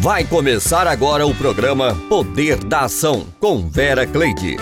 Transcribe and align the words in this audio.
Vai 0.00 0.24
começar 0.24 0.86
agora 0.86 1.26
o 1.26 1.34
programa 1.34 1.92
Poder 2.08 2.62
da 2.62 2.82
Ação 2.82 3.26
com 3.40 3.68
Vera 3.68 4.06
Cleide. 4.06 4.56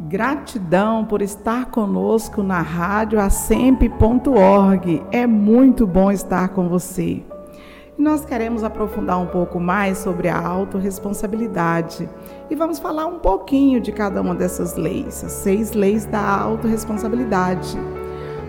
Gratidão 0.00 1.04
por 1.04 1.22
estar 1.22 1.66
conosco 1.66 2.42
na 2.42 2.60
rádio 2.60 3.20
assemp.org. 3.20 5.04
É 5.12 5.28
muito 5.28 5.86
bom 5.86 6.10
estar 6.10 6.48
com 6.48 6.68
você. 6.68 7.22
Nós 7.96 8.24
queremos 8.24 8.64
aprofundar 8.64 9.20
um 9.20 9.26
pouco 9.26 9.60
mais 9.60 9.98
sobre 9.98 10.28
a 10.28 10.44
autorresponsabilidade. 10.44 12.08
E 12.50 12.56
vamos 12.56 12.80
falar 12.80 13.06
um 13.06 13.20
pouquinho 13.20 13.80
de 13.80 13.92
cada 13.92 14.20
uma 14.20 14.34
dessas 14.34 14.74
leis, 14.74 15.22
as 15.22 15.32
seis 15.32 15.72
leis 15.72 16.04
da 16.04 16.40
autorresponsabilidade. 16.40 17.78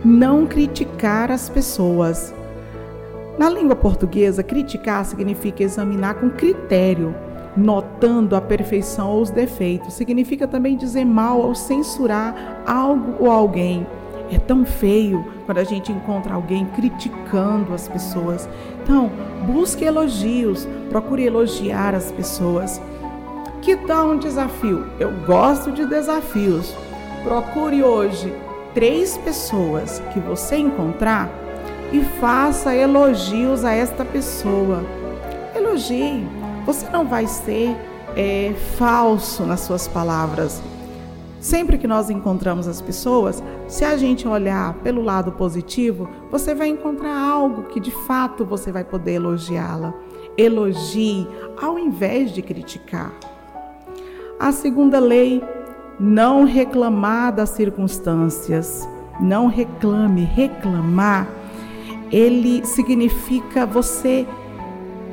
Não 0.04 0.48
criticar 0.48 1.30
as 1.30 1.50
pessoas. 1.50 2.34
Na 3.38 3.50
língua 3.50 3.76
portuguesa, 3.76 4.42
criticar 4.42 5.04
significa 5.04 5.62
examinar 5.62 6.14
com 6.16 6.30
critério, 6.30 7.14
notando 7.56 8.34
a 8.34 8.40
perfeição 8.40 9.12
ou 9.12 9.22
os 9.22 9.30
defeitos. 9.30 9.94
Significa 9.96 10.48
também 10.48 10.78
dizer 10.78 11.04
mal 11.04 11.42
ou 11.42 11.54
censurar 11.54 12.64
algo 12.66 13.16
ou 13.20 13.30
alguém. 13.30 13.86
É 14.32 14.40
tão 14.40 14.66
feio 14.66 15.26
quando 15.46 15.58
a 15.58 15.66
gente 15.66 15.92
encontra 15.92 16.34
alguém 16.34 16.66
criticando 16.68 17.74
as 17.74 17.90
pessoas. 17.90 18.48
Então, 18.82 19.12
busque 19.46 19.84
elogios, 19.84 20.66
procure 20.90 21.26
elogiar 21.26 21.94
as 21.94 22.10
pessoas. 22.10 22.82
Que 23.62 23.76
tal 23.76 24.12
um 24.12 24.18
desafio? 24.18 24.86
Eu 24.98 25.12
gosto 25.26 25.74
de 25.74 25.86
desafios. 25.86 26.74
Procure 27.26 27.84
hoje 27.84 28.34
três 28.74 29.18
pessoas 29.18 30.02
que 30.14 30.20
você 30.20 30.58
encontrar 30.58 31.30
e 31.92 32.02
faça 32.20 32.76
elogios 32.76 33.66
a 33.66 33.74
esta 33.74 34.06
pessoa. 34.06 34.84
Elogie. 35.56 36.28
Você 36.66 36.88
não 36.90 37.08
vai 37.08 37.26
ser 37.26 37.76
é, 38.16 38.54
falso 38.78 39.44
nas 39.44 39.62
suas 39.62 39.88
palavras. 39.88 40.62
Sempre 41.40 41.78
que 41.78 41.88
nós 41.88 42.10
encontramos 42.10 42.68
as 42.68 42.82
pessoas, 42.82 43.42
se 43.68 43.86
a 43.86 43.96
gente 43.96 44.28
olhar 44.28 44.74
pelo 44.76 45.02
lado 45.02 45.32
positivo, 45.32 46.10
você 46.30 46.54
vai 46.54 46.68
encontrar 46.68 47.18
algo 47.18 47.64
que 47.64 47.80
de 47.80 47.92
fato 48.06 48.44
você 48.44 48.72
vai 48.72 48.84
poder 48.84 49.14
elogiá-la. 49.14 49.94
Elogie 50.38 51.28
ao 51.62 51.80
invés 51.80 52.32
de 52.32 52.42
criticar. 52.42 53.14
A 54.38 54.52
segunda 54.52 55.00
lei, 55.00 55.42
não 56.00 56.46
reclamar 56.46 57.34
das 57.34 57.50
circunstâncias. 57.50 58.88
Não 59.20 59.48
reclame, 59.48 60.24
reclamar. 60.24 61.28
Ele 62.12 62.66
significa 62.66 63.66
você 63.66 64.26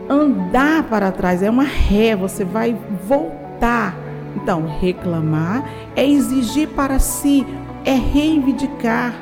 andar 0.09 0.84
para 0.84 1.11
trás, 1.11 1.42
é 1.42 1.51
uma 1.51 1.64
ré, 1.64 2.14
você 2.14 2.45
vai 2.45 2.77
voltar 3.07 4.07
então, 4.37 4.67
reclamar 4.81 5.64
é 5.97 6.07
exigir 6.07 6.69
para 6.69 6.98
si, 6.98 7.45
é 7.84 7.95
reivindicar. 7.95 9.14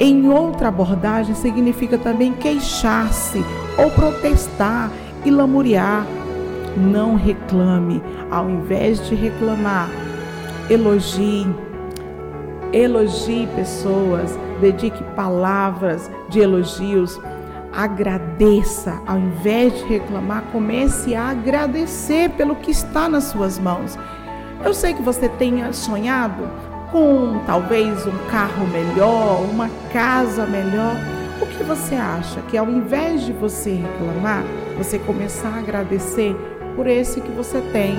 Em 0.00 0.28
outra 0.28 0.68
abordagem, 0.68 1.34
significa 1.34 1.96
também 1.96 2.32
queixar-se 2.32 3.44
ou 3.78 3.90
protestar 3.90 4.90
e 5.24 5.30
lamuriar. 5.30 6.04
Não 6.76 7.14
reclame, 7.14 8.02
ao 8.30 8.50
invés 8.50 9.06
de 9.08 9.14
reclamar, 9.14 9.88
elogie. 10.70 11.46
Elogie 12.72 13.48
pessoas, 13.56 14.38
dedique 14.60 15.02
palavras 15.16 16.08
de 16.28 16.38
elogios, 16.38 17.20
agradeça, 17.72 19.02
ao 19.06 19.18
invés 19.18 19.76
de 19.76 19.84
reclamar, 19.86 20.44
comece 20.52 21.16
a 21.16 21.30
agradecer 21.30 22.30
pelo 22.30 22.54
que 22.54 22.70
está 22.70 23.08
nas 23.08 23.24
suas 23.24 23.58
mãos. 23.58 23.98
Eu 24.64 24.72
sei 24.72 24.94
que 24.94 25.02
você 25.02 25.28
tenha 25.28 25.72
sonhado 25.72 26.48
com 26.92 27.40
talvez 27.44 28.06
um 28.06 28.16
carro 28.30 28.66
melhor, 28.68 29.42
uma 29.50 29.68
casa 29.92 30.46
melhor. 30.46 30.94
O 31.42 31.46
que 31.46 31.64
você 31.64 31.96
acha 31.96 32.40
que 32.42 32.56
ao 32.56 32.68
invés 32.68 33.22
de 33.22 33.32
você 33.32 33.72
reclamar, 33.72 34.44
você 34.76 34.98
começar 34.98 35.48
a 35.48 35.58
agradecer 35.58 36.36
por 36.76 36.86
esse 36.86 37.20
que 37.20 37.30
você 37.32 37.60
tem? 37.72 37.96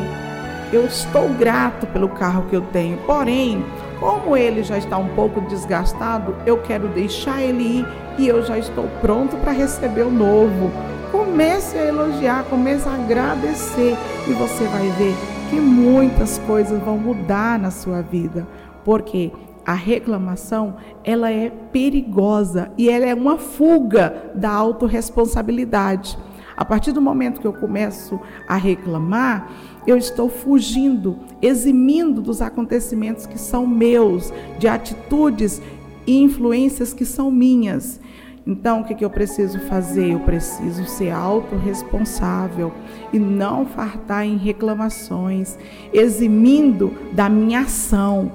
Eu 0.72 0.86
estou 0.86 1.28
grato 1.28 1.86
pelo 1.88 2.08
carro 2.08 2.46
que 2.50 2.56
eu 2.56 2.62
tenho, 2.62 2.98
porém, 3.00 3.62
como 4.00 4.38
ele 4.38 4.64
já 4.64 4.78
está 4.78 4.98
um 4.98 5.10
pouco 5.10 5.42
desgastado, 5.42 6.34
eu 6.46 6.60
quero 6.60 6.88
deixar 6.88 7.42
ele 7.44 7.80
ir 7.80 7.88
e 8.18 8.26
eu 8.26 8.42
já 8.42 8.58
estou 8.58 8.88
pronto 9.02 9.36
para 9.36 9.52
receber 9.52 10.04
o 10.04 10.10
novo. 10.10 10.72
Comece 11.12 11.78
a 11.78 11.86
elogiar, 11.86 12.46
comece 12.46 12.88
a 12.88 12.94
agradecer 12.94 13.98
e 14.26 14.32
você 14.32 14.64
vai 14.64 14.88
ver 14.92 15.14
que 15.50 15.60
muitas 15.60 16.38
coisas 16.48 16.82
vão 16.82 16.98
mudar 16.98 17.60
na 17.60 17.70
sua 17.70 18.02
vida, 18.02 18.48
porque 18.86 19.30
a 19.66 19.74
reclamação 19.74 20.76
ela 21.04 21.30
é 21.30 21.50
perigosa 21.50 22.72
e 22.78 22.90
ela 22.90 23.06
é 23.06 23.14
uma 23.14 23.38
fuga 23.38 24.32
da 24.34 24.50
autorresponsabilidade. 24.50 26.18
A 26.62 26.66
partir 26.66 26.92
do 26.92 27.02
momento 27.02 27.42
que 27.42 27.48
eu 27.48 27.54
começo 27.54 28.20
a 28.48 28.56
reclamar, 28.56 29.52
eu 29.88 29.98
estou 29.98 30.30
fugindo, 30.30 31.18
eximindo 31.42 32.22
dos 32.22 32.40
acontecimentos 32.40 33.26
que 33.26 33.40
são 33.40 33.66
meus, 33.66 34.32
de 34.60 34.68
atitudes 34.68 35.60
e 36.06 36.22
influências 36.22 36.94
que 36.94 37.04
são 37.04 37.32
minhas. 37.32 38.00
Então, 38.46 38.82
o 38.82 38.84
que, 38.84 39.04
eu 39.04 39.10
preciso 39.10 39.60
fazer? 39.62 40.12
Eu 40.12 40.20
preciso 40.20 40.86
ser 40.86 41.10
autorresponsável 41.10 42.72
e 43.12 43.18
não 43.18 43.66
fartar 43.66 44.24
em 44.24 44.38
reclamações, 44.38 45.58
eximindo 45.92 46.94
da 47.12 47.28
minha 47.28 47.62
ação. 47.62 48.34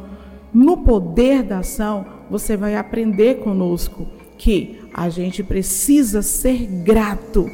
No 0.53 0.79
poder 0.79 1.45
da 1.45 1.61
ação, 1.61 2.05
você 2.29 2.57
vai 2.57 2.75
aprender 2.75 3.37
conosco 3.37 4.05
que 4.37 4.81
a 4.93 5.09
gente 5.09 5.45
precisa 5.45 6.23
ser 6.23 6.67
grato. 6.83 7.49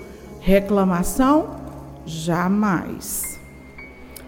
Reclamação, 0.44 1.50
jamais. 2.04 3.40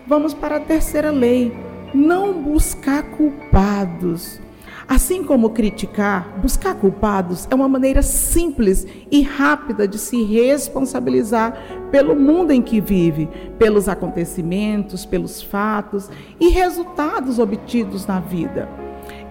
Vamos 0.06 0.32
para 0.32 0.58
a 0.58 0.60
terceira 0.60 1.10
lei: 1.10 1.52
não 1.92 2.40
buscar 2.40 3.02
culpados. 3.02 4.40
Assim 4.86 5.24
como 5.24 5.50
criticar, 5.50 6.38
buscar 6.40 6.76
culpados 6.76 7.48
é 7.50 7.54
uma 7.54 7.68
maneira 7.68 8.00
simples 8.00 8.86
e 9.10 9.22
rápida 9.22 9.88
de 9.88 9.98
se 9.98 10.22
responsabilizar 10.22 11.58
pelo 11.90 12.14
mundo 12.14 12.52
em 12.52 12.62
que 12.62 12.80
vive, 12.80 13.28
pelos 13.58 13.88
acontecimentos, 13.88 15.04
pelos 15.04 15.42
fatos 15.42 16.08
e 16.38 16.48
resultados 16.48 17.40
obtidos 17.40 18.06
na 18.06 18.20
vida. 18.20 18.68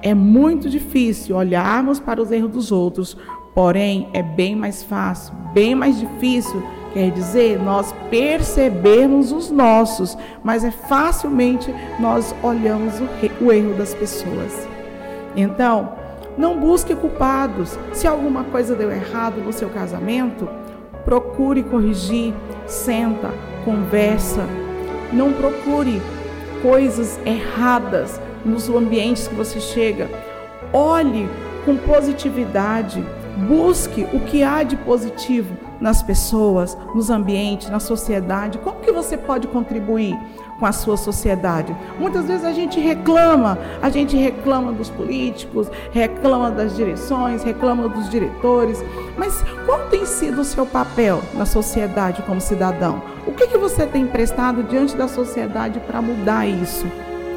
É 0.01 0.13
muito 0.13 0.69
difícil 0.69 1.37
olharmos 1.37 1.97
para 1.97 2.21
os 2.21 2.29
erros 2.29 2.51
dos 2.51 2.71
outros, 2.73 3.15
porém 3.53 4.09
é 4.13 4.21
bem 4.21 4.55
mais 4.55 4.83
fácil, 4.83 5.33
bem 5.53 5.75
mais 5.75 5.99
difícil, 5.99 6.63
quer 6.93 7.11
dizer, 7.11 7.59
nós 7.59 7.93
percebermos 8.09 9.31
os 9.31 9.49
nossos, 9.49 10.17
mas 10.43 10.63
é 10.63 10.71
facilmente 10.71 11.73
nós 11.99 12.35
olhamos 12.43 12.93
o, 13.41 13.51
erro 13.51 13.73
das 13.75 13.93
pessoas. 13.93 14.67
Então, 15.35 15.93
não 16.37 16.59
busque 16.59 16.95
culpados. 16.95 17.77
Se 17.91 18.07
alguma 18.07 18.43
coisa 18.45 18.75
deu 18.75 18.91
errado 18.91 19.41
no 19.41 19.53
seu 19.53 19.69
casamento, 19.69 20.47
procure 21.05 21.63
corrigir, 21.63 22.33
senta, 22.65 23.31
conversa. 23.65 24.45
Não 25.11 25.31
procure 25.33 26.01
coisas 26.61 27.19
erradas 27.25 28.19
nos 28.43 28.67
ambientes 28.69 29.27
que 29.27 29.35
você 29.35 29.59
chega. 29.59 30.09
Olhe 30.71 31.29
com 31.65 31.77
positividade, 31.77 33.03
busque 33.37 34.07
o 34.13 34.19
que 34.21 34.43
há 34.43 34.63
de 34.63 34.75
positivo 34.77 35.55
nas 35.79 36.01
pessoas, 36.01 36.77
nos 36.95 37.09
ambientes, 37.09 37.69
na 37.69 37.79
sociedade. 37.79 38.57
Como 38.59 38.79
que 38.79 38.91
você 38.91 39.17
pode 39.17 39.47
contribuir? 39.47 40.17
com 40.59 40.67
a 40.67 40.71
sua 40.71 40.95
sociedade. 40.95 41.75
Muitas 41.99 42.25
vezes 42.25 42.45
a 42.45 42.53
gente 42.53 42.79
reclama, 42.79 43.57
a 43.81 43.89
gente 43.89 44.15
reclama 44.15 44.71
dos 44.71 44.89
políticos, 44.89 45.69
reclama 45.91 46.51
das 46.51 46.75
direções, 46.75 47.43
reclama 47.43 47.89
dos 47.89 48.09
diretores, 48.09 48.81
mas 49.17 49.43
qual 49.65 49.87
tem 49.89 50.05
sido 50.05 50.39
o 50.39 50.45
seu 50.45 50.65
papel 50.65 51.21
na 51.33 51.45
sociedade 51.45 52.21
como 52.21 52.39
cidadão? 52.39 53.01
O 53.27 53.33
que, 53.33 53.47
que 53.47 53.57
você 53.57 53.85
tem 53.85 54.05
prestado 54.07 54.63
diante 54.63 54.95
da 54.95 55.07
sociedade 55.07 55.81
para 55.81 56.01
mudar 56.01 56.47
isso? 56.47 56.85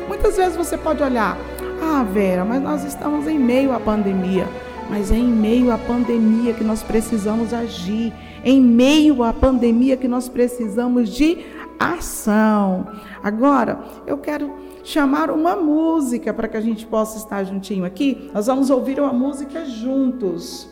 Muitas 0.06 0.37
vezes 0.37 0.56
você 0.56 0.76
pode 0.76 1.02
olhar, 1.02 1.37
ah, 1.82 2.04
Vera, 2.04 2.44
mas 2.44 2.62
nós 2.62 2.84
estamos 2.84 3.26
em 3.26 3.38
meio 3.38 3.72
à 3.72 3.81
pandemia. 3.81 4.46
Mas 4.88 5.10
é 5.10 5.16
em 5.16 5.28
meio 5.28 5.70
à 5.70 5.78
pandemia 5.78 6.54
que 6.54 6.64
nós 6.64 6.82
precisamos 6.82 7.52
agir, 7.52 8.12
em 8.44 8.60
meio 8.60 9.22
à 9.22 9.32
pandemia 9.32 9.96
que 9.96 10.06
nós 10.06 10.28
precisamos 10.28 11.10
de 11.10 11.44
ação. 11.78 12.86
Agora, 13.22 13.80
eu 14.06 14.18
quero 14.18 14.52
chamar 14.84 15.30
uma 15.30 15.56
música 15.56 16.32
para 16.32 16.46
que 16.46 16.56
a 16.56 16.60
gente 16.60 16.86
possa 16.86 17.18
estar 17.18 17.42
juntinho 17.44 17.84
aqui. 17.84 18.30
Nós 18.32 18.46
vamos 18.46 18.70
ouvir 18.70 19.00
uma 19.00 19.12
música 19.12 19.64
juntos. 19.64 20.68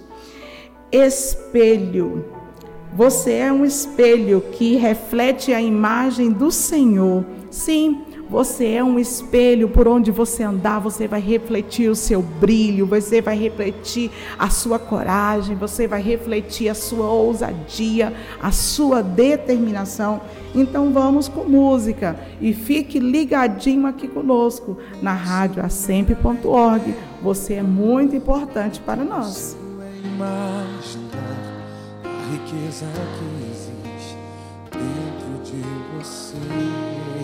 Espelho. 0.93 2.25
Você 2.95 3.33
é 3.33 3.53
um 3.53 3.65
espelho 3.65 4.41
que 4.53 4.77
reflete 4.77 5.53
a 5.53 5.61
imagem 5.61 6.31
do 6.31 6.53
Senhor. 6.53 7.25
Sim, 7.51 8.03
você 8.35 8.67
é 8.73 8.83
um 8.83 8.99
espelho 8.99 9.69
por 9.69 9.87
onde 9.87 10.11
você 10.11 10.43
andar, 10.43 10.81
você 10.81 11.07
vai 11.07 11.21
refletir 11.21 11.89
o 11.89 11.95
seu 11.95 12.21
brilho, 12.21 12.85
você 12.85 13.23
vai 13.23 13.39
refletir 13.39 14.11
a 14.37 14.51
sua 14.51 14.77
coragem, 14.77 15.55
você 15.55 15.87
vai 15.87 16.03
refletir 16.03 16.69
a 16.69 16.75
sua 16.75 17.09
ousadia, 17.09 18.13
a 18.43 18.51
sua 18.51 19.05
determinação. 19.05 20.21
Então 20.53 20.93
vamos 20.93 21.29
com 21.29 21.45
música 21.45 22.19
e 22.41 22.53
fique 22.53 22.99
ligadinho 22.99 23.87
aqui 23.87 24.09
conosco 24.09 24.79
na 25.01 25.13
rádio 25.13 25.65
assempre.org. 25.65 26.93
Você 27.23 27.55
é 27.55 27.63
muito 27.63 28.17
importante 28.17 28.81
para 28.81 29.05
nós. 29.05 29.57
Riqueza 32.33 32.87
que 33.17 33.53
existe 33.53 34.17
dentro 34.73 35.45
de 35.45 35.63
você 35.97 37.24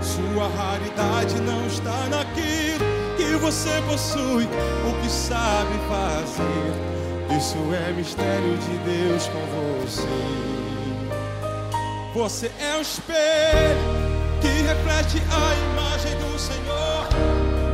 Sua 0.00 0.48
raridade 0.56 1.40
não 1.40 1.66
está 1.66 2.08
naquilo 2.08 2.84
que 3.16 3.36
você 3.36 3.82
possui, 3.88 4.44
o 4.44 5.02
que 5.02 5.10
sabe 5.10 5.74
fazer. 5.88 7.36
Isso 7.36 7.56
é 7.74 7.92
mistério 7.92 8.56
de 8.56 8.78
Deus 8.78 9.26
com 9.26 9.84
você. 9.84 10.48
Você 12.14 12.50
é 12.60 12.76
um 12.76 12.80
espelho 12.80 13.78
que 14.40 14.48
reflete 14.48 15.22
a 15.30 15.54
imagem 15.72 16.16
do 16.18 16.38
Senhor. 16.38 17.08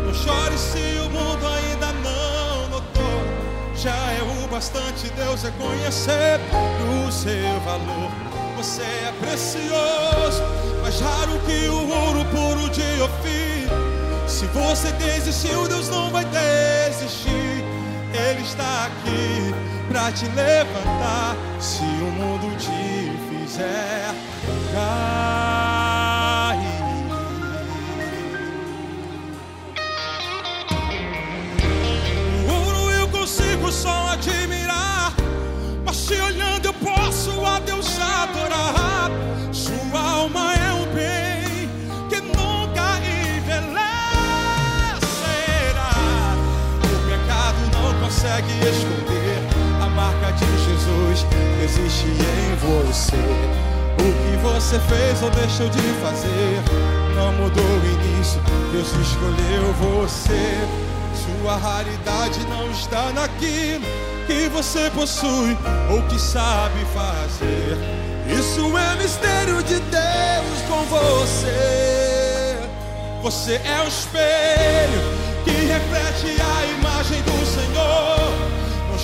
Não 0.04 0.14
chore 0.14 0.58
se 0.58 0.98
o 1.00 1.10
mundo 1.10 1.46
ainda 1.46 1.92
não 2.02 2.68
notou. 2.68 3.20
Já 3.76 3.94
é 4.12 4.22
o 4.22 4.48
bastante 4.48 5.08
Deus 5.10 5.42
reconhecer 5.42 6.40
o 7.06 7.12
seu 7.12 7.60
valor. 7.60 8.43
Você 8.56 8.82
é 8.82 9.12
precioso 9.20 10.42
mais 10.84 11.00
raro 11.00 11.38
que 11.46 11.66
o 11.68 11.88
ouro 11.88 12.24
puro 12.26 12.68
de 12.68 13.00
Ofir. 13.00 13.68
Se 14.28 14.46
você 14.46 14.92
desistiu, 14.92 15.66
Deus 15.66 15.88
não 15.88 16.10
vai 16.10 16.24
desistir. 16.26 17.64
Ele 18.12 18.42
está 18.42 18.86
aqui 18.86 19.54
para 19.88 20.12
te 20.12 20.26
levantar. 20.26 21.36
Se 21.58 21.82
o 21.82 22.10
mundo 22.18 22.54
te 22.58 23.12
fizer 23.28 24.14
cair. 24.72 25.74
O 32.46 32.52
ouro 32.52 32.90
eu 32.90 33.08
consigo 33.08 33.72
só 33.72 34.08
admirar. 34.12 35.14
Mas 35.84 35.96
se 35.96 36.14
olhando 36.20 36.53
consegue 48.34 48.68
esconder 48.68 49.38
a 49.80 49.88
marca 49.90 50.32
de 50.32 50.46
Jesus 50.64 51.24
que 51.30 51.64
existe 51.64 52.06
em 52.06 52.56
você. 52.56 53.16
O 53.94 54.12
que 54.12 54.36
você 54.42 54.78
fez 54.80 55.22
ou 55.22 55.30
deixou 55.30 55.68
de 55.68 55.80
fazer 56.02 56.62
não 57.14 57.32
mudou 57.34 57.64
o 57.64 57.86
início. 57.86 58.40
Deus 58.72 58.88
escolheu 58.88 59.72
você. 59.74 60.58
Sua 61.14 61.56
raridade 61.56 62.40
não 62.48 62.70
está 62.72 63.12
naquilo 63.12 63.86
que 64.26 64.48
você 64.48 64.90
possui 64.90 65.56
ou 65.90 66.02
que 66.08 66.18
sabe 66.18 66.84
fazer. 66.92 67.78
Isso 68.28 68.76
é 68.76 68.96
mistério 68.96 69.62
de 69.62 69.78
Deus 69.78 70.60
com 70.68 70.82
você. 70.86 72.58
Você 73.22 73.60
é 73.64 73.82
o 73.84 73.88
espelho 73.88 75.00
que 75.44 75.50
reflete 75.50 76.42
a 76.42 76.66
imagem 76.78 77.22
do 77.22 77.46
Senhor. 77.46 78.13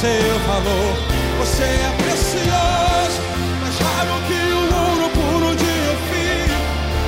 seu 0.00 0.38
valor. 0.46 0.96
Você 1.38 1.62
é 1.62 1.94
precioso, 1.98 3.20
mais 3.60 3.78
raro 3.78 4.14
que 4.26 4.40
o 4.50 4.62
ouro 4.74 5.10
puro 5.10 5.54
de 5.56 5.72
Ofir. 5.94 6.50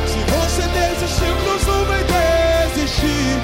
Se 0.06 0.18
você 0.30 0.62
desistiu, 0.68 1.34
Deus 1.44 1.66
não 1.66 1.84
vai 1.86 2.04
desistir. 2.04 3.38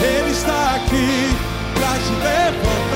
Ele 0.00 0.30
está 0.30 0.76
aqui 0.76 1.36
para 1.74 1.98
te 1.98 2.12
levantar. 2.12 2.91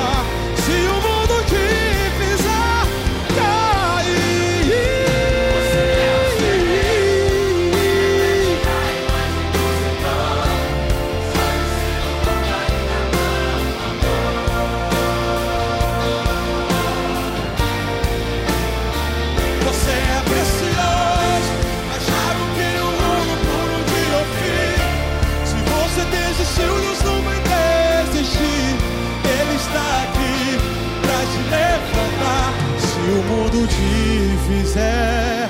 eu 33.67 33.69
te 33.69 34.63
fizer. 34.63 35.49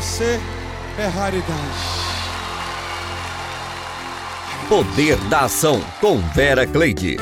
Você 0.00 0.40
é 0.98 1.06
raridade. 1.06 1.52
Poder 4.68 5.16
da 5.28 5.42
Ação, 5.42 5.80
com 6.00 6.18
Vera 6.34 6.66
Cleide. 6.66 7.16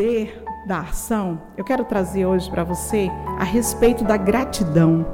Poder 0.00 0.42
da 0.64 0.80
ação, 0.80 1.38
eu 1.58 1.64
quero 1.64 1.84
trazer 1.84 2.24
hoje 2.24 2.50
para 2.50 2.64
você 2.64 3.10
a 3.38 3.44
respeito 3.44 4.02
da 4.02 4.16
gratidão. 4.16 5.04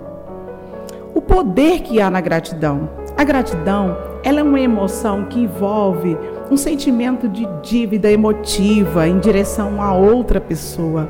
O 1.13 1.21
poder 1.21 1.81
que 1.81 2.01
há 2.01 2.09
na 2.09 2.21
gratidão. 2.21 2.89
A 3.17 3.25
gratidão, 3.25 3.97
ela 4.23 4.39
é 4.39 4.43
uma 4.45 4.61
emoção 4.61 5.25
que 5.25 5.41
envolve 5.41 6.17
um 6.53 6.57
sentimento 6.57 7.29
de 7.29 7.49
dívida 7.63 8.13
emotiva 8.13 9.09
em 9.09 9.19
direção 9.19 9.83
a 9.83 9.93
outra 9.93 10.41
pessoa, 10.41 11.09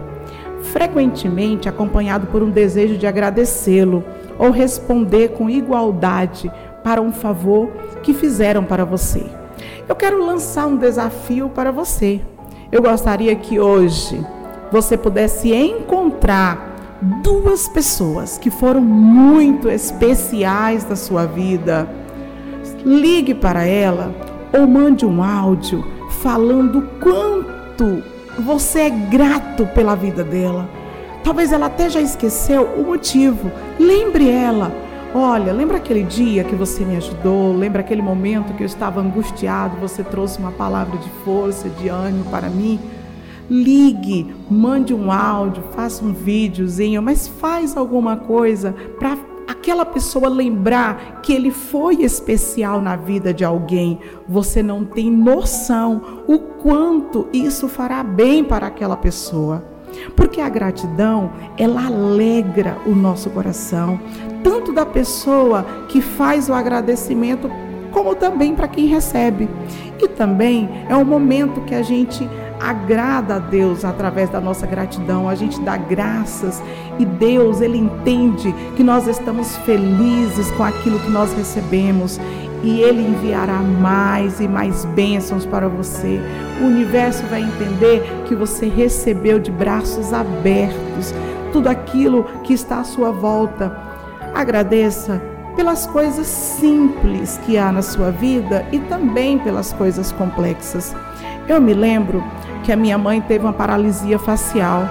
frequentemente 0.73 1.69
acompanhado 1.69 2.29
por 2.29 2.43
um 2.43 2.51
desejo 2.51 2.97
de 2.97 3.07
agradecê-lo 3.07 4.03
ou 4.39 4.51
responder 4.51 5.33
com 5.33 5.51
igualdade 5.51 6.51
para 6.83 7.03
um 7.03 7.13
favor 7.13 7.69
que 8.03 8.15
fizeram 8.15 8.65
para 8.65 8.87
você. 8.87 9.27
Eu 9.87 9.95
quero 9.95 10.25
lançar 10.25 10.67
um 10.67 10.79
desafio 10.79 11.51
para 11.51 11.71
você. 11.71 12.23
Eu 12.71 12.83
gostaria 12.83 13.35
que 13.37 13.61
hoje 13.61 14.25
você 14.73 14.97
pudesse 14.97 15.53
encontrar 15.53 16.75
duas 17.23 17.69
pessoas 17.69 18.39
que 18.39 18.51
foram 18.51 18.81
muito 18.81 19.69
especiais 19.69 20.89
na 20.89 20.97
sua 20.97 21.27
vida. 21.27 21.89
Ligue 22.85 23.35
para 23.35 23.65
ela 23.65 24.13
ou 24.53 24.67
mande 24.67 25.07
um 25.07 25.23
áudio 25.23 25.85
falando 26.21 26.83
quanto 27.01 28.03
você 28.41 28.81
é 28.81 28.91
grato 28.91 29.67
pela 29.67 29.95
vida 29.95 30.25
dela. 30.25 30.69
Talvez 31.23 31.53
ela 31.53 31.67
até 31.67 31.89
já 31.89 32.01
esqueceu 32.01 32.63
o 32.77 32.85
motivo. 32.85 33.51
Lembre 33.79 34.29
ela. 34.29 34.73
Olha, 35.15 35.53
lembra 35.53 35.79
aquele 35.79 36.03
dia 36.03 36.45
que 36.45 36.55
você 36.55 36.85
me 36.85 36.97
ajudou? 36.97 37.57
Lembra 37.57 37.81
aquele 37.81 38.03
momento 38.03 38.55
que 38.55 38.63
eu 38.63 38.67
estava 38.67 39.01
angustiado? 39.01 39.77
Você 39.79 40.05
trouxe 40.05 40.39
uma 40.39 40.53
palavra 40.53 40.99
de 40.99 41.09
força, 41.25 41.69
de 41.69 41.89
ânimo 41.89 42.25
para 42.31 42.49
mim? 42.49 42.79
ligue, 43.49 44.35
mande 44.51 44.93
um 44.93 45.11
áudio, 45.11 45.63
faça 45.75 46.05
um 46.05 46.13
videozinho, 46.13 47.03
mas 47.03 47.29
faz 47.29 47.77
alguma 47.77 48.17
coisa 48.17 48.75
para 48.99 49.17
aquela 49.47 49.85
pessoa 49.85 50.29
lembrar 50.29 51.21
que 51.23 51.33
ele 51.33 51.51
foi 51.51 52.03
especial 52.03 52.81
na 52.81 52.97
vida 52.97 53.33
de 53.33 53.45
alguém. 53.45 54.01
Você 54.29 54.63
não 54.63 54.85
tem 54.85 55.11
noção 55.11 56.25
o 56.27 56.39
quanto 56.39 57.29
isso 57.33 57.69
fará 57.69 58.03
bem 58.03 58.43
para 58.43 58.67
aquela 58.67 58.97
pessoa. 58.97 59.65
Porque 60.17 60.41
a 60.41 60.49
gratidão, 60.49 61.31
ela 61.57 61.87
alegra 61.87 62.77
o 62.85 62.91
nosso 62.91 63.31
coração, 63.31 64.01
tanto 64.47 64.73
da 64.73 64.87
pessoa 64.87 65.67
que 65.89 66.01
faz 66.01 66.49
o 66.49 66.55
agradecimento, 66.55 67.51
como 67.91 68.15
também 68.15 68.55
para 68.55 68.69
quem 68.69 68.87
recebe. 68.87 69.51
E 70.01 70.07
também 70.07 70.71
é 70.89 70.95
um 70.95 71.05
momento 71.05 71.63
que 71.63 71.75
a 71.75 71.83
gente 71.83 72.31
agrada 72.61 73.35
a 73.35 73.39
Deus 73.41 73.85
através 73.85 74.31
da 74.31 74.41
nossa 74.41 74.65
gratidão, 74.65 75.29
a 75.29 75.35
gente 75.35 75.61
dá 75.63 75.77
graças 75.77 76.63
e 76.97 77.05
Deus, 77.05 77.61
Ele 77.61 77.77
entende 77.77 78.55
que 78.77 78.85
nós 78.85 79.09
estamos 79.09 79.57
felizes 79.59 80.49
com 80.53 80.63
aquilo 80.63 81.01
que 81.01 81.11
nós 81.11 81.33
recebemos 81.33 82.21
e 82.63 82.81
Ele 82.81 83.03
enviará 83.03 83.59
mais 83.59 84.39
e 84.39 84.47
mais 84.47 84.85
bênçãos 84.85 85.45
para 85.45 85.69
você. 85.69 86.21
O 86.61 86.67
universo 86.67 87.25
vai 87.27 87.43
entender 87.43 88.01
que 88.29 88.35
você 88.37 88.69
recebeu 88.69 89.41
de 89.41 89.51
braços 89.51 90.13
abertos 90.13 91.13
tudo 91.53 91.69
aquilo 91.69 92.25
que 92.45 92.53
está 92.53 92.79
à 92.79 92.85
sua 92.85 93.11
volta. 93.11 93.96
Agradeça 94.37 95.19
pelas 95.57 95.87
coisas 95.87 96.27
simples 96.27 97.41
que 97.47 97.57
há 97.57 97.73
na 97.73 97.81
sua 97.81 98.11
vida 98.11 98.67
e 98.71 98.79
também 98.79 99.39
pelas 99.39 99.73
coisas 99.73 100.13
complexas. 100.13 100.95
Eu 101.49 101.59
me 101.59 101.73
lembro 101.73 102.23
que 102.63 102.71
a 102.71 102.77
minha 102.77 102.99
mãe 102.99 103.19
teve 103.23 103.47
uma 103.47 103.55
paralisia 103.55 104.19
facial. 104.19 104.87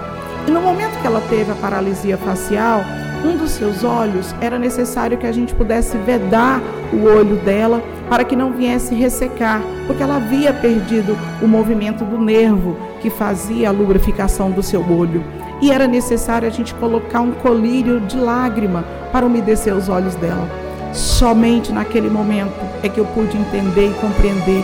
E 0.48 0.50
no 0.50 0.60
momento 0.60 1.00
que 1.00 1.06
ela 1.06 1.20
teve 1.28 1.52
a 1.52 1.54
paralisia 1.54 2.18
facial, 2.18 2.80
um 3.24 3.36
dos 3.36 3.52
seus 3.52 3.84
olhos 3.84 4.34
era 4.40 4.58
necessário 4.58 5.16
que 5.16 5.28
a 5.28 5.32
gente 5.32 5.54
pudesse 5.54 5.96
vedar 5.98 6.60
o 6.92 7.04
olho 7.04 7.36
dela 7.36 7.80
para 8.10 8.24
que 8.24 8.34
não 8.34 8.50
viesse 8.50 8.96
ressecar, 8.96 9.62
porque 9.86 10.02
ela 10.02 10.16
havia 10.16 10.52
perdido 10.52 11.16
o 11.40 11.46
movimento 11.46 12.04
do 12.04 12.18
nervo 12.18 12.76
que 13.00 13.10
fazia 13.10 13.68
a 13.68 13.72
lubrificação 13.72 14.50
do 14.50 14.60
seu 14.60 14.80
olho. 14.80 15.22
E 15.60 15.70
era 15.70 15.86
necessário 15.86 16.46
a 16.46 16.50
gente 16.50 16.74
colocar 16.74 17.20
um 17.20 17.32
colírio 17.32 18.00
de 18.00 18.16
lágrima 18.16 18.84
para 19.12 19.26
umedecer 19.26 19.74
os 19.74 19.88
olhos 19.88 20.14
dela. 20.16 20.48
Somente 20.92 21.72
naquele 21.72 22.10
momento 22.10 22.54
é 22.82 22.88
que 22.88 22.98
eu 22.98 23.04
pude 23.06 23.36
entender 23.36 23.90
e 23.90 23.94
compreender 23.94 24.62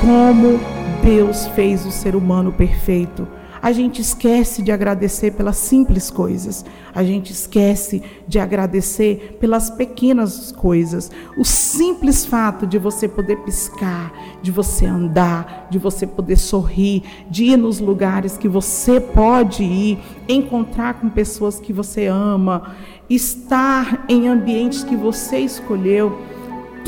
como 0.00 0.60
Deus 1.02 1.46
fez 1.48 1.84
o 1.86 1.90
ser 1.90 2.14
humano 2.14 2.52
perfeito. 2.52 3.26
A 3.60 3.72
gente 3.72 4.00
esquece 4.00 4.62
de 4.62 4.70
agradecer 4.70 5.32
pelas 5.32 5.56
simples 5.56 6.10
coisas. 6.10 6.64
A 6.94 7.02
gente 7.02 7.32
esquece 7.32 8.02
de 8.26 8.38
agradecer 8.38 9.36
pelas 9.40 9.68
pequenas 9.70 10.52
coisas. 10.52 11.10
O 11.36 11.44
simples 11.44 12.24
fato 12.24 12.66
de 12.66 12.78
você 12.78 13.08
poder 13.08 13.36
piscar, 13.38 14.12
de 14.42 14.50
você 14.50 14.86
andar, 14.86 15.66
de 15.70 15.78
você 15.78 16.06
poder 16.06 16.36
sorrir, 16.36 17.02
de 17.30 17.46
ir 17.46 17.56
nos 17.56 17.80
lugares 17.80 18.38
que 18.38 18.48
você 18.48 19.00
pode 19.00 19.62
ir, 19.64 19.98
encontrar 20.28 20.94
com 20.94 21.08
pessoas 21.08 21.58
que 21.58 21.72
você 21.72 22.06
ama, 22.06 22.76
estar 23.10 24.04
em 24.08 24.28
ambientes 24.28 24.84
que 24.84 24.96
você 24.96 25.38
escolheu 25.38 26.37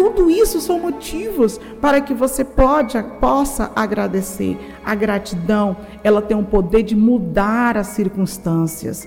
tudo 0.01 0.31
isso 0.31 0.63
são 0.63 0.81
motivos 0.81 1.61
para 1.79 2.01
que 2.01 2.15
você 2.15 2.43
pode, 2.43 2.97
possa 3.21 3.71
agradecer. 3.77 4.57
A 4.83 4.95
gratidão, 4.95 5.77
ela 6.03 6.23
tem 6.23 6.35
o 6.35 6.43
poder 6.43 6.83
de 6.83 6.97
mudar 6.97 7.77
as 7.77 7.89
circunstâncias. 7.89 9.07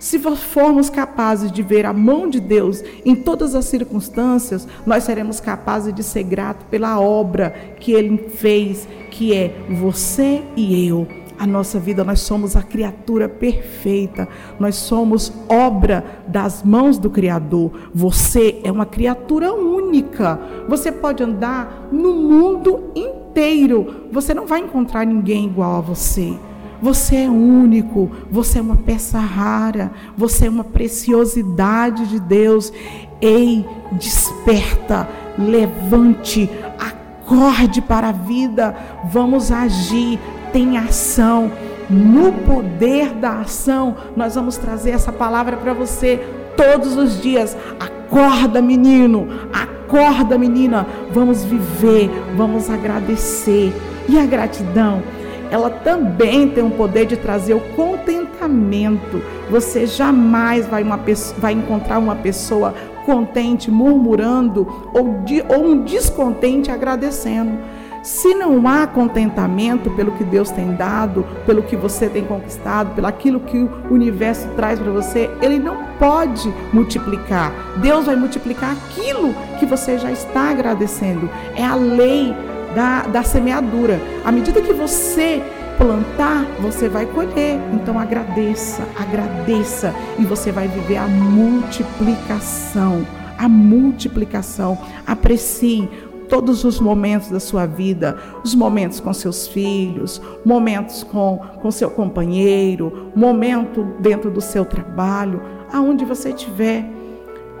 Se 0.00 0.18
formos 0.18 0.90
capazes 0.90 1.52
de 1.52 1.62
ver 1.62 1.86
a 1.86 1.92
mão 1.92 2.28
de 2.28 2.40
Deus 2.40 2.82
em 3.04 3.14
todas 3.14 3.54
as 3.54 3.66
circunstâncias, 3.66 4.66
nós 4.84 5.04
seremos 5.04 5.38
capazes 5.38 5.94
de 5.94 6.02
ser 6.02 6.24
gratos 6.24 6.66
pela 6.68 6.98
obra 6.98 7.54
que 7.78 7.92
Ele 7.92 8.18
fez, 8.18 8.88
que 9.12 9.32
é 9.32 9.54
você 9.70 10.42
e 10.56 10.88
eu 10.88 11.06
a 11.42 11.46
nossa 11.46 11.80
vida, 11.80 12.04
nós 12.04 12.20
somos 12.20 12.54
a 12.54 12.62
criatura 12.62 13.28
perfeita, 13.28 14.28
nós 14.60 14.76
somos 14.76 15.32
obra 15.48 16.22
das 16.28 16.62
mãos 16.62 16.98
do 16.98 17.10
Criador. 17.10 17.90
Você 17.92 18.60
é 18.62 18.70
uma 18.70 18.86
criatura 18.86 19.52
única. 19.52 20.38
Você 20.68 20.92
pode 20.92 21.20
andar 21.20 21.88
no 21.90 22.14
mundo 22.14 22.92
inteiro, 22.94 24.06
você 24.12 24.32
não 24.32 24.46
vai 24.46 24.60
encontrar 24.60 25.04
ninguém 25.04 25.46
igual 25.46 25.78
a 25.78 25.80
você. 25.80 26.32
Você 26.80 27.16
é 27.16 27.28
único, 27.28 28.08
você 28.30 28.60
é 28.60 28.62
uma 28.62 28.76
peça 28.76 29.18
rara, 29.18 29.90
você 30.16 30.46
é 30.46 30.50
uma 30.50 30.62
preciosidade 30.62 32.06
de 32.06 32.20
Deus. 32.20 32.72
Ei, 33.20 33.66
desperta, 33.90 35.08
levante, 35.36 36.48
acorde 36.78 37.82
para 37.82 38.10
a 38.10 38.12
vida, 38.12 38.76
vamos 39.10 39.50
agir, 39.50 40.20
tem 40.52 40.76
ação. 40.78 41.50
No 41.90 42.32
poder 42.32 43.12
da 43.14 43.40
ação, 43.40 43.96
nós 44.16 44.34
vamos 44.34 44.56
trazer 44.56 44.90
essa 44.90 45.12
palavra 45.12 45.56
para 45.56 45.74
você 45.74 46.20
todos 46.56 46.96
os 46.96 47.20
dias. 47.20 47.56
Acorda, 47.78 48.62
menino, 48.62 49.28
acorda, 49.52 50.38
menina. 50.38 50.86
Vamos 51.10 51.44
viver, 51.44 52.10
vamos 52.36 52.70
agradecer. 52.70 53.72
E 54.08 54.18
a 54.18 54.26
gratidão, 54.26 55.02
ela 55.50 55.68
também 55.68 56.48
tem 56.48 56.64
o 56.64 56.70
poder 56.70 57.06
de 57.06 57.16
trazer 57.16 57.54
o 57.54 57.60
contentamento. 57.76 59.22
Você 59.50 59.86
jamais 59.86 60.66
vai, 60.66 60.82
uma, 60.82 60.98
vai 61.38 61.52
encontrar 61.52 61.98
uma 61.98 62.16
pessoa 62.16 62.74
contente 63.04 63.70
murmurando 63.70 64.90
ou, 64.94 65.22
de, 65.24 65.42
ou 65.48 65.66
um 65.66 65.82
descontente 65.82 66.70
agradecendo. 66.70 67.58
Se 68.02 68.34
não 68.34 68.66
há 68.66 68.84
contentamento 68.84 69.88
pelo 69.92 70.12
que 70.12 70.24
Deus 70.24 70.50
tem 70.50 70.74
dado, 70.74 71.24
pelo 71.46 71.62
que 71.62 71.76
você 71.76 72.08
tem 72.08 72.24
conquistado, 72.24 72.94
pelo 72.94 73.06
aquilo 73.06 73.38
que 73.38 73.58
o 73.58 73.70
universo 73.90 74.48
traz 74.56 74.80
para 74.80 74.90
você, 74.90 75.30
ele 75.40 75.58
não 75.58 75.84
pode 76.00 76.52
multiplicar. 76.72 77.52
Deus 77.76 78.06
vai 78.06 78.16
multiplicar 78.16 78.72
aquilo 78.72 79.32
que 79.60 79.66
você 79.66 79.98
já 79.98 80.10
está 80.10 80.50
agradecendo. 80.50 81.30
É 81.54 81.64
a 81.64 81.76
lei 81.76 82.34
da, 82.74 83.02
da 83.02 83.22
semeadura. 83.22 84.00
À 84.24 84.32
medida 84.32 84.60
que 84.60 84.72
você 84.72 85.40
plantar, 85.78 86.44
você 86.60 86.88
vai 86.88 87.06
colher. 87.06 87.60
Então 87.72 87.98
agradeça, 87.98 88.82
agradeça 88.98 89.94
e 90.18 90.24
você 90.24 90.50
vai 90.50 90.66
viver 90.66 90.96
a 90.96 91.06
multiplicação. 91.06 93.06
A 93.38 93.48
multiplicação. 93.48 94.76
Aprecie 95.06 95.88
todos 96.32 96.64
os 96.64 96.80
momentos 96.80 97.28
da 97.28 97.38
sua 97.38 97.66
vida, 97.66 98.16
os 98.42 98.54
momentos 98.54 99.00
com 99.00 99.12
seus 99.12 99.46
filhos, 99.46 100.18
momentos 100.42 101.04
com, 101.04 101.36
com 101.60 101.70
seu 101.70 101.90
companheiro, 101.90 103.12
momento 103.14 103.84
dentro 104.00 104.30
do 104.30 104.40
seu 104.40 104.64
trabalho, 104.64 105.42
aonde 105.70 106.06
você 106.06 106.30
estiver. 106.30 106.88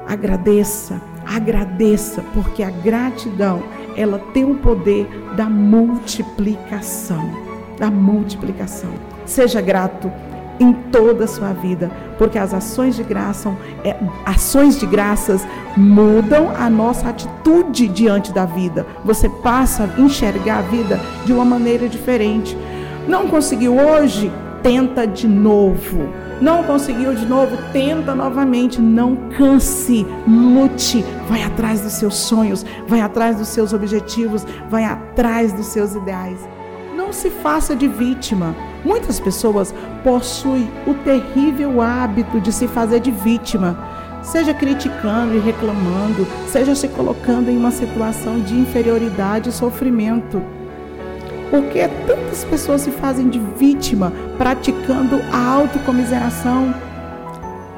Agradeça, 0.08 1.02
agradeça, 1.26 2.24
porque 2.32 2.62
a 2.62 2.70
gratidão, 2.70 3.62
ela 3.94 4.18
tem 4.32 4.50
o 4.50 4.54
poder 4.54 5.06
da 5.36 5.50
multiplicação, 5.50 7.30
da 7.78 7.90
multiplicação. 7.90 8.88
Seja 9.26 9.60
grato 9.60 10.10
em 10.60 10.72
toda 10.72 11.24
a 11.24 11.28
sua 11.28 11.52
vida, 11.52 11.90
porque 12.18 12.38
as 12.38 12.54
ações 12.54 12.96
de 12.96 13.02
graça, 13.02 13.50
é, 13.84 13.96
ações 14.24 14.78
de 14.78 14.86
graças 14.86 15.46
mudam 15.76 16.50
a 16.56 16.68
nossa 16.68 17.08
atitude 17.08 17.88
diante 17.88 18.32
da 18.32 18.44
vida. 18.44 18.86
Você 19.04 19.28
passa 19.28 19.84
a 19.84 20.00
enxergar 20.00 20.58
a 20.58 20.62
vida 20.62 21.00
de 21.24 21.32
uma 21.32 21.44
maneira 21.44 21.88
diferente. 21.88 22.56
Não 23.08 23.28
conseguiu 23.28 23.76
hoje? 23.76 24.30
Tenta 24.62 25.06
de 25.06 25.26
novo. 25.26 26.08
Não 26.40 26.64
conseguiu 26.64 27.14
de 27.14 27.26
novo? 27.26 27.56
Tenta 27.72 28.14
novamente. 28.14 28.80
Não 28.80 29.16
canse, 29.36 30.06
lute, 30.26 31.04
vai 31.28 31.42
atrás 31.42 31.80
dos 31.80 31.92
seus 31.92 32.16
sonhos, 32.16 32.64
vai 32.86 33.00
atrás 33.00 33.36
dos 33.36 33.48
seus 33.48 33.72
objetivos, 33.72 34.44
vai 34.68 34.84
atrás 34.84 35.52
dos 35.52 35.66
seus 35.66 35.94
ideais. 35.94 36.38
Não 36.96 37.12
se 37.12 37.30
faça 37.30 37.74
de 37.74 37.88
vítima. 37.88 38.54
Muitas 38.84 39.20
pessoas 39.20 39.74
possuem 40.02 40.68
o 40.86 40.94
terrível 40.94 41.80
hábito 41.80 42.40
de 42.40 42.52
se 42.52 42.66
fazer 42.66 43.00
de 43.00 43.10
vítima, 43.10 43.78
seja 44.22 44.52
criticando 44.52 45.36
e 45.36 45.38
reclamando, 45.38 46.26
seja 46.48 46.74
se 46.74 46.88
colocando 46.88 47.48
em 47.48 47.56
uma 47.56 47.70
situação 47.70 48.40
de 48.40 48.54
inferioridade 48.54 49.48
e 49.48 49.52
sofrimento. 49.52 50.42
Por 51.50 51.64
que 51.64 51.86
tantas 52.06 52.44
pessoas 52.44 52.80
se 52.80 52.90
fazem 52.90 53.28
de 53.28 53.38
vítima 53.38 54.12
praticando 54.38 55.20
a 55.30 55.54
autocomiseração? 55.54 56.74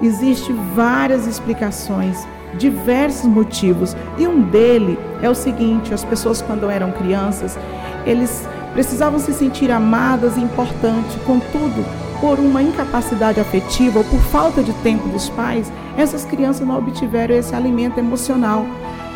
Existem 0.00 0.56
várias 0.74 1.26
explicações, 1.26 2.26
diversos 2.56 3.24
motivos, 3.24 3.96
e 4.16 4.26
um 4.26 4.42
dele 4.42 4.98
é 5.22 5.28
o 5.28 5.34
seguinte: 5.34 5.92
as 5.92 6.04
pessoas 6.04 6.40
quando 6.40 6.70
eram 6.70 6.92
crianças, 6.92 7.58
eles 8.06 8.46
precisavam 8.74 9.18
se 9.18 9.32
sentir 9.32 9.70
amadas 9.70 10.36
e 10.36 10.40
importantes, 10.40 11.16
contudo, 11.24 11.84
por 12.20 12.38
uma 12.38 12.62
incapacidade 12.62 13.40
afetiva 13.40 14.00
ou 14.00 14.04
por 14.04 14.20
falta 14.20 14.62
de 14.62 14.72
tempo 14.74 15.08
dos 15.08 15.28
pais, 15.30 15.72
essas 15.96 16.24
crianças 16.24 16.66
não 16.66 16.76
obtiveram 16.76 17.34
esse 17.34 17.54
alimento 17.54 17.98
emocional. 17.98 18.66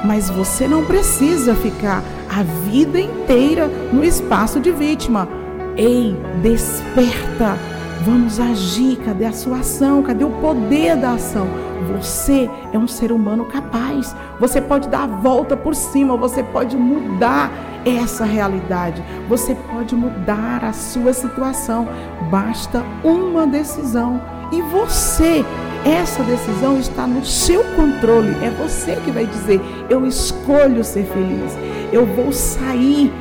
Mas 0.04 0.30
você 0.30 0.68
não 0.68 0.84
precisa 0.84 1.54
ficar 1.56 2.02
a 2.30 2.42
vida 2.70 3.00
inteira 3.00 3.66
no 3.92 4.04
espaço 4.04 4.60
de 4.60 4.70
vítima. 4.70 5.28
Ei, 5.76 6.16
desperta! 6.40 7.58
Vamos 8.04 8.38
agir. 8.38 8.96
Cadê 9.04 9.24
a 9.24 9.32
sua 9.32 9.58
ação? 9.58 10.02
Cadê 10.02 10.24
o 10.24 10.30
poder 10.30 10.96
da 10.96 11.12
ação? 11.12 11.48
Você 11.78 12.50
é 12.72 12.78
um 12.78 12.88
ser 12.88 13.12
humano 13.12 13.44
capaz. 13.44 14.14
Você 14.40 14.60
pode 14.60 14.88
dar 14.88 15.04
a 15.04 15.06
volta 15.06 15.56
por 15.56 15.74
cima, 15.74 16.16
você 16.16 16.42
pode 16.42 16.76
mudar 16.76 17.50
essa 17.84 18.24
realidade. 18.24 19.02
Você 19.28 19.54
pode 19.54 19.94
mudar 19.94 20.64
a 20.64 20.72
sua 20.72 21.12
situação. 21.12 21.88
Basta 22.30 22.84
uma 23.04 23.46
decisão. 23.46 24.20
E 24.50 24.62
você, 24.62 25.44
essa 25.84 26.22
decisão 26.22 26.78
está 26.78 27.06
no 27.06 27.24
seu 27.24 27.62
controle. 27.76 28.30
É 28.42 28.50
você 28.50 28.96
que 28.96 29.10
vai 29.10 29.26
dizer: 29.26 29.60
eu 29.88 30.06
escolho 30.06 30.82
ser 30.84 31.04
feliz. 31.04 31.56
Eu 31.92 32.06
vou 32.06 32.32
sair 32.32 33.12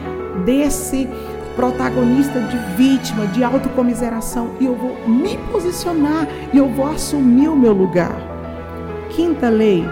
desse 0.45 1.09
protagonista 1.55 2.39
de 2.39 2.57
vítima, 2.75 3.25
de 3.27 3.43
autocomiseração, 3.43 4.51
e 4.59 4.65
eu 4.65 4.75
vou 4.75 4.95
me 5.07 5.37
posicionar 5.51 6.27
e 6.53 6.57
eu 6.57 6.69
vou 6.69 6.85
assumir 6.85 7.47
o 7.47 7.55
meu 7.55 7.73
lugar. 7.73 8.26
Quinta 9.17 9.49
lei: 9.49 9.83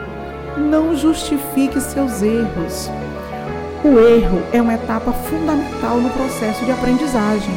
não 0.56 0.96
justifique 0.96 1.82
seus 1.82 2.22
erros. 2.22 2.92
O 3.84 3.98
erro 3.98 4.40
é 4.54 4.62
uma 4.62 4.76
etapa 4.76 5.12
fundamental 5.12 5.98
no 5.98 6.12
processo 6.12 6.64
de 6.64 6.70
aprendizagem, 6.70 7.52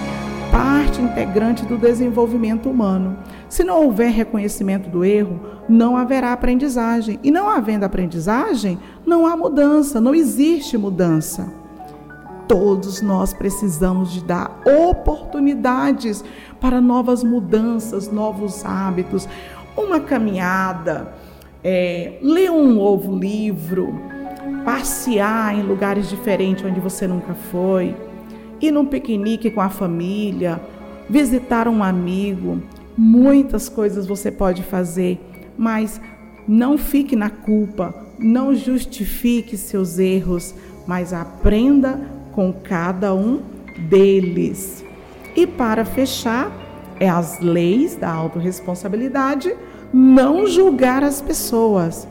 parte 0.51 1.03
integrante 1.03 1.67
do 1.67 1.77
desenvolvimento 1.77 2.71
humano. 2.71 3.19
Se 3.51 3.63
não 3.65 3.85
houver 3.85 4.11
reconhecimento 4.11 4.89
do 4.89 5.05
erro, 5.05 5.41
não 5.69 5.95
haverá 5.95 6.33
aprendizagem. 6.33 7.21
E 7.23 7.31
não 7.31 7.51
havendo 7.51 7.85
aprendizagem, 7.85 8.79
não 9.05 9.27
há 9.27 9.37
mudança, 9.37 10.01
não 10.01 10.15
existe 10.15 10.79
mudança. 10.79 11.53
Todos 12.49 13.03
nós 13.03 13.35
precisamos 13.35 14.11
de 14.11 14.25
dar 14.25 14.59
oportunidades 14.89 16.25
para 16.59 16.81
novas 16.81 17.23
mudanças, 17.23 18.11
novos 18.11 18.65
hábitos, 18.65 19.29
uma 19.77 20.01
caminhada, 20.01 21.13
é, 21.63 22.19
ler 22.23 22.51
um 22.51 22.73
novo 22.73 23.17
livro, 23.17 23.95
passear 24.65 25.55
em 25.55 25.63
lugares 25.63 26.09
diferentes 26.09 26.65
onde 26.65 26.81
você 26.81 27.07
nunca 27.07 27.35
foi, 27.35 27.95
ir 28.61 28.71
num 28.71 28.87
piquenique 28.87 29.51
com 29.51 29.61
a 29.61 29.69
família, 29.69 30.61
visitar 31.09 31.69
um 31.69 31.83
amigo. 31.83 32.63
Muitas 32.97 33.69
coisas 33.69 34.07
você 34.07 34.31
pode 34.31 34.63
fazer, 34.63 35.21
mas 35.57 36.01
não 36.47 36.77
fique 36.77 37.15
na 37.15 37.31
culpa, 37.31 37.95
não 38.19 38.55
justifique 38.55 39.57
seus 39.57 39.99
erros, 39.99 40.55
mas 40.87 41.13
aprenda 41.13 42.01
com 42.33 42.53
cada 42.53 43.15
um 43.15 43.41
deles. 43.89 44.85
E 45.37 45.47
para 45.47 45.85
fechar, 45.85 46.51
é 46.99 47.09
as 47.09 47.39
leis 47.39 47.95
da 47.95 48.11
autorresponsabilidade, 48.11 49.55
não 49.93 50.47
julgar 50.47 51.03
as 51.03 51.21
pessoas. 51.21 52.09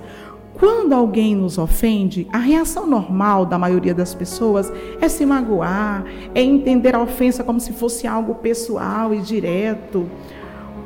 Quando 0.60 0.94
alguém 0.94 1.36
nos 1.36 1.60
ofende, 1.60 2.28
a 2.34 2.40
reação 2.40 2.88
normal 2.88 3.46
da 3.46 3.60
maioria 3.60 3.94
das 3.94 4.16
pessoas 4.16 4.74
é 5.00 5.08
se 5.08 5.24
magoar, 5.24 6.04
é 6.34 6.42
entender 6.42 6.96
a 6.96 7.02
ofensa 7.02 7.44
como 7.44 7.60
se 7.60 7.74
fosse 7.74 8.08
algo 8.08 8.36
pessoal 8.36 9.14
e 9.14 9.20
direto. 9.20 10.10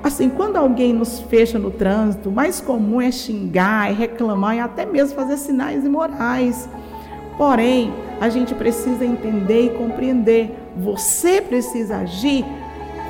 Assim, 0.04 0.30
quando 0.30 0.58
alguém 0.58 0.92
nos 0.92 1.20
fecha 1.20 1.58
no 1.58 1.72
trânsito, 1.72 2.30
o 2.30 2.34
mais 2.34 2.60
comum 2.60 3.00
é 3.00 3.12
xingar, 3.12 3.90
é 3.90 3.94
reclamar 3.94 4.58
e 4.58 4.60
até 4.60 4.86
mesmo 4.86 5.16
fazer 5.16 5.38
sinais 5.38 5.86
imorais. 5.86 6.68
Porém, 7.38 7.94
a 8.20 8.28
gente 8.28 8.54
precisa 8.54 9.06
entender 9.06 9.68
e 9.68 9.70
compreender. 9.70 10.52
Você 10.76 11.40
precisa 11.40 11.98
agir 11.98 12.44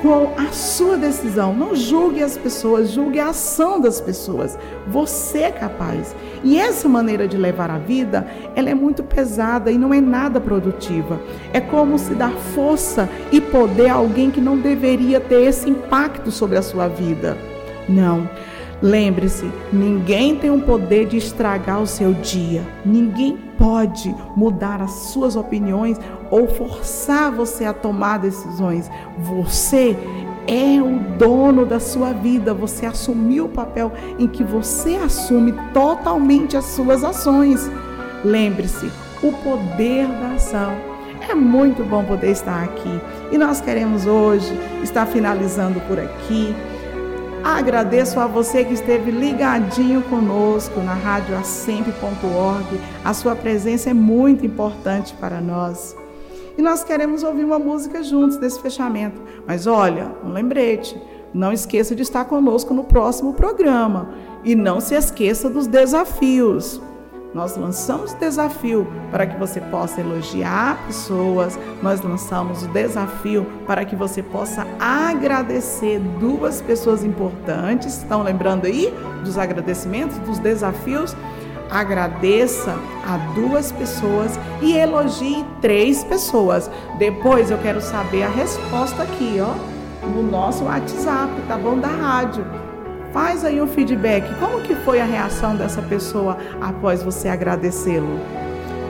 com 0.02 0.34
a 0.36 0.50
sua 0.50 0.96
decisão. 0.96 1.54
Não 1.54 1.76
julgue 1.76 2.22
as 2.22 2.36
pessoas, 2.36 2.90
julgue 2.90 3.20
a 3.20 3.28
ação 3.28 3.80
das 3.80 4.00
pessoas. 4.00 4.58
Você 4.88 5.38
é 5.38 5.52
capaz. 5.52 6.14
E 6.42 6.58
essa 6.58 6.88
maneira 6.88 7.28
de 7.28 7.36
levar 7.36 7.70
a 7.70 7.78
vida, 7.78 8.26
ela 8.56 8.68
é 8.68 8.74
muito 8.74 9.04
pesada 9.04 9.70
e 9.70 9.78
não 9.78 9.94
é 9.94 10.00
nada 10.00 10.40
produtiva. 10.40 11.20
É 11.52 11.60
como 11.60 11.96
se 11.98 12.14
dar 12.14 12.32
força 12.32 13.08
e 13.30 13.40
poder 13.40 13.90
a 13.90 13.94
alguém 13.94 14.30
que 14.30 14.40
não 14.40 14.58
deveria 14.58 15.20
ter 15.20 15.42
esse 15.44 15.70
impacto 15.70 16.32
sobre 16.32 16.58
a 16.58 16.62
sua 16.62 16.88
vida. 16.88 17.38
Não. 17.88 18.28
Lembre-se, 18.82 19.48
ninguém 19.72 20.34
tem 20.34 20.50
o 20.50 20.60
poder 20.60 21.06
de 21.06 21.16
estragar 21.16 21.80
o 21.80 21.86
seu 21.86 22.12
dia. 22.12 22.66
Ninguém 22.84 23.38
pode 23.56 24.12
mudar 24.34 24.82
as 24.82 24.90
suas 24.90 25.36
opiniões 25.36 26.00
ou 26.28 26.48
forçar 26.48 27.30
você 27.30 27.64
a 27.64 27.72
tomar 27.72 28.18
decisões. 28.18 28.90
Você 29.18 29.96
é 30.48 30.82
o 30.82 30.98
dono 31.16 31.64
da 31.64 31.78
sua 31.78 32.12
vida. 32.12 32.52
Você 32.52 32.84
assumiu 32.84 33.44
o 33.44 33.50
papel 33.50 33.92
em 34.18 34.26
que 34.26 34.42
você 34.42 34.96
assume 34.96 35.54
totalmente 35.72 36.56
as 36.56 36.64
suas 36.64 37.04
ações. 37.04 37.70
Lembre-se, 38.24 38.90
o 39.22 39.30
poder 39.44 40.08
da 40.08 40.32
ação. 40.34 40.72
É 41.28 41.36
muito 41.36 41.84
bom 41.84 42.02
poder 42.02 42.32
estar 42.32 42.64
aqui. 42.64 43.00
E 43.30 43.38
nós 43.38 43.60
queremos 43.60 44.06
hoje 44.06 44.52
estar 44.82 45.06
finalizando 45.06 45.80
por 45.82 46.00
aqui 46.00 46.52
Agradeço 47.44 48.20
a 48.20 48.26
você 48.26 48.64
que 48.64 48.72
esteve 48.72 49.10
ligadinho 49.10 50.00
conosco 50.02 50.78
na 50.80 50.94
rádio 50.94 51.36
assempre.org. 51.36 52.80
A 53.04 53.12
sua 53.12 53.34
presença 53.34 53.90
é 53.90 53.94
muito 53.94 54.46
importante 54.46 55.12
para 55.14 55.40
nós. 55.40 55.96
E 56.56 56.62
nós 56.62 56.84
queremos 56.84 57.24
ouvir 57.24 57.44
uma 57.44 57.58
música 57.58 58.00
juntos 58.02 58.38
nesse 58.38 58.60
fechamento. 58.60 59.20
Mas 59.44 59.66
olha, 59.66 60.12
um 60.24 60.32
lembrete, 60.32 60.96
não 61.34 61.52
esqueça 61.52 61.96
de 61.96 62.02
estar 62.02 62.26
conosco 62.26 62.72
no 62.72 62.84
próximo 62.84 63.32
programa 63.32 64.10
e 64.44 64.54
não 64.54 64.80
se 64.80 64.94
esqueça 64.94 65.50
dos 65.50 65.66
desafios. 65.66 66.80
Nós 67.34 67.56
lançamos 67.56 68.12
o 68.12 68.16
desafio 68.16 68.86
para 69.10 69.26
que 69.26 69.38
você 69.38 69.60
possa 69.60 70.00
elogiar 70.00 70.78
pessoas, 70.86 71.58
nós 71.82 72.00
lançamos 72.02 72.62
o 72.62 72.68
desafio 72.68 73.46
para 73.66 73.84
que 73.84 73.96
você 73.96 74.22
possa 74.22 74.66
agradecer 74.78 75.98
duas 76.20 76.60
pessoas 76.60 77.02
importantes. 77.02 77.96
Estão 77.98 78.22
lembrando 78.22 78.66
aí 78.66 78.92
dos 79.24 79.38
agradecimentos, 79.38 80.18
dos 80.18 80.38
desafios? 80.38 81.16
agradeça 81.72 82.76
a 83.02 83.16
duas 83.34 83.72
pessoas 83.72 84.38
e 84.60 84.76
elogie 84.76 85.42
três 85.62 86.04
pessoas. 86.04 86.70
Depois 86.98 87.50
eu 87.50 87.56
quero 87.58 87.80
saber 87.80 88.24
a 88.24 88.28
resposta 88.28 89.02
aqui, 89.02 89.38
ó, 89.40 89.54
no 90.06 90.22
nosso 90.22 90.64
WhatsApp, 90.64 91.32
tá 91.48 91.56
bom? 91.56 91.78
Da 91.78 91.88
rádio. 91.88 92.44
Faz 93.12 93.44
aí 93.44 93.60
o 93.60 93.66
feedback. 93.66 94.24
Como 94.38 94.60
que 94.60 94.74
foi 94.74 95.00
a 95.00 95.04
reação 95.04 95.54
dessa 95.54 95.82
pessoa 95.82 96.38
após 96.60 97.02
você 97.02 97.28
agradecê-lo? 97.28 98.18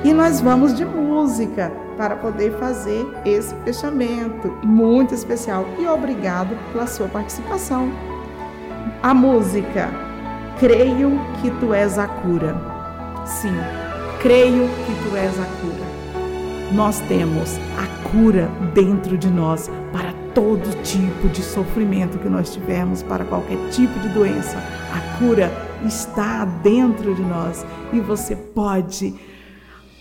E 0.05 0.13
nós 0.13 0.41
vamos 0.41 0.75
de 0.75 0.85
música 0.85 1.73
para 1.97 2.17
poder 2.17 2.53
fazer 2.59 3.07
esse 3.25 3.55
fechamento 3.65 4.49
muito 4.65 5.15
especial. 5.15 5.67
E 5.79 5.87
obrigado 5.87 6.57
pela 6.73 6.87
sua 6.87 7.09
participação. 7.09 7.93
A 9.03 9.13
música 9.13 9.91
Creio 10.63 11.19
que 11.41 11.51
tu 11.59 11.75
és 11.75 11.99
a 11.99 12.07
cura. 12.07 12.55
Sim, 13.27 13.53
creio 14.21 14.69
que 14.69 14.95
tu 15.03 15.17
és 15.17 15.37
a 15.41 15.45
cura. 15.61 16.73
Nós 16.73 17.01
temos 17.01 17.59
a 17.77 18.09
cura 18.09 18.49
dentro 18.73 19.19
de 19.19 19.29
nós 19.29 19.69
todo 20.35 20.83
tipo 20.83 21.29
de 21.29 21.43
sofrimento 21.43 22.19
que 22.19 22.29
nós 22.29 22.53
tivermos, 22.53 23.03
para 23.03 23.25
qualquer 23.25 23.59
tipo 23.71 23.99
de 24.01 24.09
doença. 24.09 24.57
A 24.93 25.19
cura 25.19 25.51
está 25.87 26.45
dentro 26.45 27.15
de 27.15 27.23
nós 27.23 27.65
e 27.93 28.01
você 28.01 28.35
pode 28.37 29.15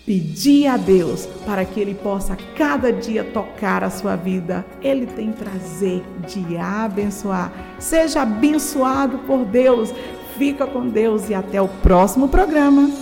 pedir 0.04 0.66
a 0.66 0.76
Deus 0.76 1.26
para 1.46 1.64
que 1.64 1.80
Ele 1.80 1.94
possa 1.94 2.36
cada 2.56 2.92
dia 2.92 3.24
tocar 3.24 3.84
a 3.84 3.90
sua 3.90 4.16
vida. 4.16 4.64
Ele 4.82 5.06
tem 5.06 5.32
prazer 5.32 6.02
de 6.26 6.56
abençoar. 6.56 7.52
Seja 7.78 8.22
abençoado 8.22 9.18
por 9.18 9.44
Deus. 9.44 9.92
Fica 10.36 10.66
com 10.66 10.88
Deus 10.88 11.28
e 11.28 11.34
até 11.34 11.60
o 11.60 11.68
próximo 11.68 12.28
programa. 12.28 13.01